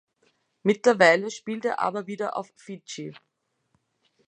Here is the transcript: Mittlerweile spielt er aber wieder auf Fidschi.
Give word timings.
Mittlerweile 0.63 1.29
spielt 1.29 1.63
er 1.63 1.77
aber 1.77 2.07
wieder 2.07 2.35
auf 2.35 2.51
Fidschi. 2.55 3.13